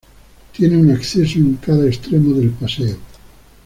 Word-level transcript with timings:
Tiene 0.51 0.77
un 0.79 0.89
acceso 0.89 1.37
en 1.37 1.57
cada 1.57 1.85
extremo 1.85 2.33
del 2.33 2.49
paseo. 2.49 2.97